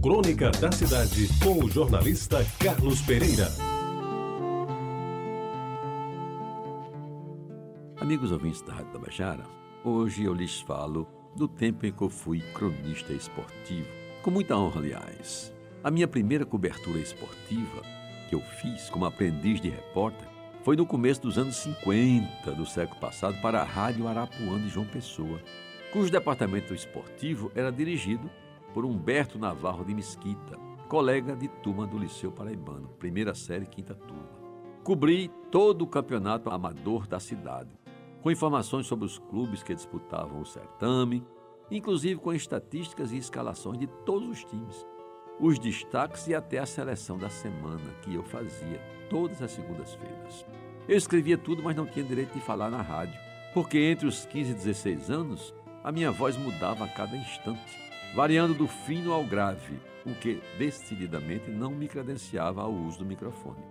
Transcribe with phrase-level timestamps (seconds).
[0.00, 3.48] Crônica da Cidade, com o jornalista Carlos Pereira.
[8.00, 9.44] Amigos ouvintes da Rádio Tabajara,
[9.84, 13.88] hoje eu lhes falo do tempo em que eu fui cronista esportivo.
[14.22, 15.52] Com muita honra, aliás.
[15.82, 17.82] A minha primeira cobertura esportiva
[18.28, 20.28] que eu fiz como aprendiz de repórter
[20.62, 24.86] foi no começo dos anos 50 do século passado para a Rádio Arapuã de João
[24.86, 25.40] Pessoa,
[25.92, 28.30] cujo departamento esportivo era dirigido
[28.72, 30.58] por Humberto Navarro de Mesquita,
[30.88, 34.38] colega de turma do Liceu Paraibano, primeira série, quinta turma.
[34.82, 37.70] Cobri todo o campeonato amador da cidade,
[38.22, 41.24] com informações sobre os clubes que disputavam o certame,
[41.70, 44.86] inclusive com estatísticas e escalações de todos os times,
[45.40, 50.46] os destaques e até a seleção da semana que eu fazia todas as segundas-feiras.
[50.88, 53.18] Eu escrevia tudo, mas não tinha direito de falar na rádio,
[53.52, 58.54] porque entre os 15 e 16 anos a minha voz mudava a cada instante, variando
[58.54, 63.62] do fino ao grave, o que decididamente não me credenciava ao uso do microfone.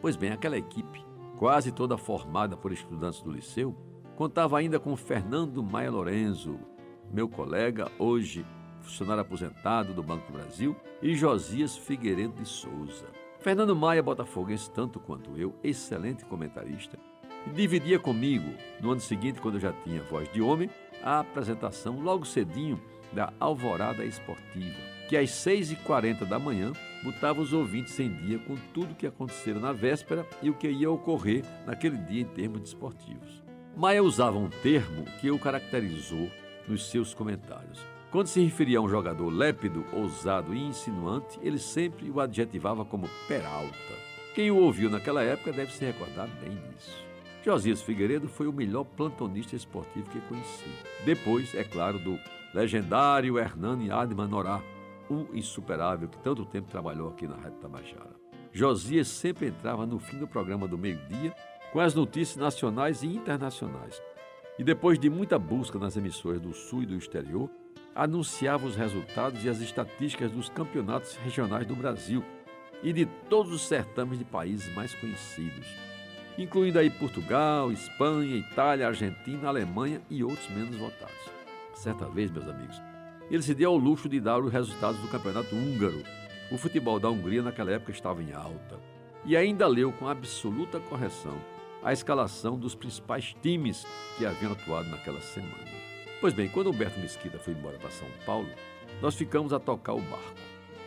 [0.00, 1.04] Pois bem, aquela equipe,
[1.38, 3.74] quase toda formada por estudantes do liceu,
[4.14, 6.58] contava ainda com Fernando Maia Lorenzo,
[7.12, 8.44] meu colega, hoje
[8.86, 13.06] funcionário aposentado do Banco do Brasil, e Josias Figueiredo de Souza.
[13.40, 16.98] Fernando Maia, botafoguense tanto quanto eu, excelente comentarista,
[17.52, 20.70] dividia comigo, no ano seguinte, quando eu já tinha voz de homem,
[21.02, 22.80] a apresentação logo cedinho
[23.12, 24.76] da Alvorada Esportiva,
[25.08, 29.60] que às 6h40 da manhã botava os ouvintes em dia com tudo o que acontecera
[29.60, 33.42] na véspera e o que ia ocorrer naquele dia em termos desportivos.
[33.76, 36.30] Maia usava um termo que o caracterizou
[36.66, 37.78] nos seus comentários.
[38.10, 43.10] Quando se referia a um jogador lépido, ousado e insinuante, ele sempre o adjetivava como
[43.28, 43.76] Peralta.
[44.34, 47.04] Quem o ouviu naquela época deve se recordar bem disso.
[47.46, 50.68] Josias Figueiredo foi o melhor plantonista esportivo que conheci.
[51.04, 52.18] Depois, é claro, do
[52.52, 54.60] legendário Hernani Adman Norá,
[55.08, 58.16] o insuperável que tanto tempo trabalhou aqui na Rádio Tabajara.
[58.52, 61.32] Josias sempre entrava no fim do programa do meio-dia
[61.72, 64.02] com as notícias nacionais e internacionais.
[64.58, 67.48] E depois de muita busca nas emissoras do Sul e do exterior,
[67.94, 72.24] anunciava os resultados e as estatísticas dos campeonatos regionais do Brasil
[72.82, 75.64] e de todos os certames de países mais conhecidos
[76.38, 81.14] incluindo aí Portugal, Espanha, Itália, Argentina, Alemanha e outros menos votados.
[81.74, 82.80] Certa vez, meus amigos,
[83.30, 86.02] ele se deu ao luxo de dar os resultados do campeonato húngaro.
[86.50, 88.78] O futebol da Hungria naquela época estava em alta.
[89.24, 91.36] E ainda leu com absoluta correção
[91.82, 93.86] a escalação dos principais times
[94.18, 95.70] que haviam atuado naquela semana.
[96.20, 98.48] Pois bem, quando Humberto Mesquita foi embora para São Paulo,
[99.00, 100.34] nós ficamos a tocar o barco.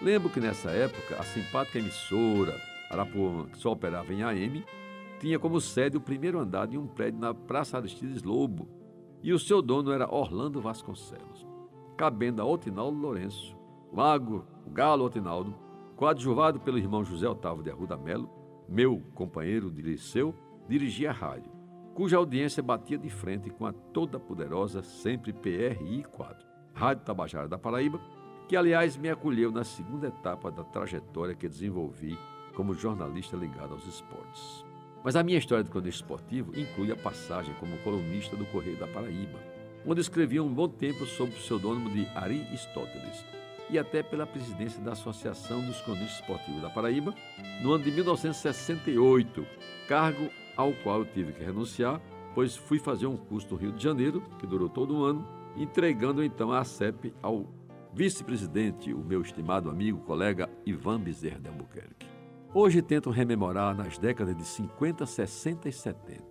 [0.00, 2.58] Lembro que nessa época a simpática emissora
[2.90, 4.64] Arapuã, que só operava em AM,
[5.18, 8.68] tinha como sede o primeiro andar de um prédio na Praça Aristides Lobo,
[9.22, 11.46] e o seu dono era Orlando Vasconcelos,
[11.96, 13.56] cabendo a Otinaldo Lourenço,
[13.90, 15.54] o Mago, o Galo Otinaldo,
[15.96, 18.28] coadjuvado pelo irmão José Otávio de Arruda Melo,
[18.68, 20.34] meu companheiro de liceu,
[20.68, 21.50] dirigia a rádio,
[21.94, 27.58] cuja audiência batia de frente com a toda poderosa sempre PRI 4, Rádio Tabajara da
[27.58, 27.98] Paraíba,
[28.46, 32.16] que aliás me acolheu na segunda etapa da trajetória que desenvolvi
[32.54, 34.65] como jornalista ligado aos esportes.
[35.06, 38.88] Mas a minha história de cronista esportivo inclui a passagem como colunista do Correio da
[38.88, 39.38] Paraíba,
[39.86, 43.24] onde escrevi um bom tempo sob o pseudônimo de Aristóteles
[43.70, 47.14] e até pela presidência da Associação dos Cronistas Esportivos da Paraíba
[47.62, 49.46] no ano de 1968,
[49.86, 52.00] cargo ao qual eu tive que renunciar,
[52.34, 55.24] pois fui fazer um curso no Rio de Janeiro, que durou todo um ano,
[55.56, 57.46] entregando então a CEP ao
[57.94, 62.15] vice-presidente, o meu estimado amigo, colega Ivan Bezerra de Albuquerque.
[62.58, 66.22] Hoje tento rememorar nas décadas de 50, 60 e 70.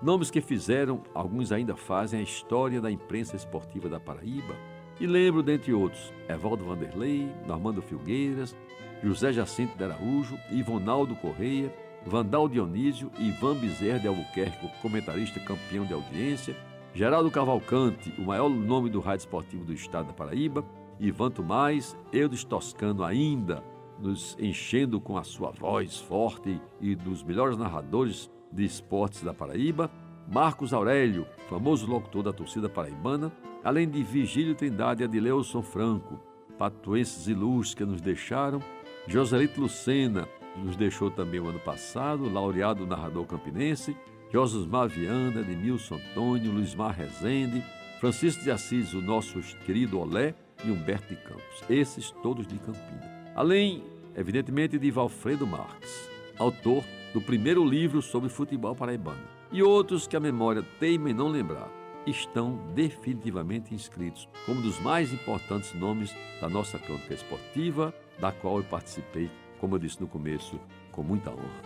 [0.00, 4.56] Nomes que fizeram, alguns ainda fazem, a história da imprensa esportiva da Paraíba.
[4.98, 8.56] E lembro, dentre outros, Evaldo Vanderlei, Normando Filgueiras,
[9.04, 11.70] José Jacinto de Araújo, Ivonaldo Correia,
[12.06, 16.56] Vandal Dionísio Ivan Bezerra de Albuquerque, comentarista campeão de audiência,
[16.94, 20.64] Geraldo Cavalcante, o maior nome do rádio esportivo do estado da Paraíba,
[20.98, 23.62] Ivan Tomás, Eudes Toscano ainda,
[24.00, 29.90] nos enchendo com a sua voz forte e dos melhores narradores de esportes da Paraíba,
[30.28, 33.32] Marcos Aurélio, famoso locutor da torcida paraibana,
[33.64, 36.20] além de Vigílio Trindade e Adileuson Franco,
[36.58, 38.60] patuenses ilustres que nos deixaram,
[39.06, 43.96] Joselito Lucena, nos deixou também o ano passado, laureado narrador campinense,
[44.32, 47.62] Jososmar Viana, Edmilson Antônio, Luizmar Rezende,
[47.98, 53.19] Francisco de Assis, o nosso querido Olé e Humberto de Campos, esses todos de Campina.
[53.40, 53.82] Além,
[54.14, 56.84] evidentemente, de Valfredo Marques, autor
[57.14, 61.72] do primeiro livro sobre futebol paraibano, e outros que a memória teima em não lembrar,
[62.06, 68.58] estão definitivamente inscritos como um dos mais importantes nomes da nossa crônica esportiva, da qual
[68.58, 70.60] eu participei, como eu disse no começo,
[70.92, 71.62] com muita honra.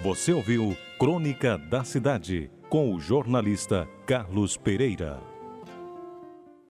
[0.00, 5.37] Você ouviu Crônica da Cidade com o jornalista Carlos Pereira.